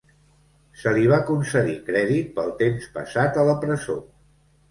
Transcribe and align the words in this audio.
Se 0.83 0.93
li 0.95 1.03
va 1.11 1.17
concedir 1.27 1.75
crèdit 1.91 2.33
pel 2.39 2.49
temps 2.63 2.87
passat 2.95 3.39
a 3.43 3.47
la 3.51 3.55
presó. 3.67 4.01